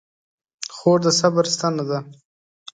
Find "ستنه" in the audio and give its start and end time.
1.55-1.83